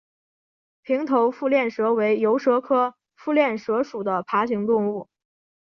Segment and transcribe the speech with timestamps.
[0.81, 5.07] 平头腹链蛇为游蛇科腹链蛇属的爬行动物。